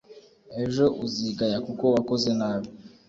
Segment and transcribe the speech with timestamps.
[0.63, 2.69] ejo uzigaya kuko wakoze nabi